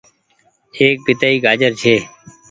ايڪ 0.77 0.95
پيتآئي 1.05 1.35
گآجر 1.43 1.71
ڇي۔ 1.81 1.93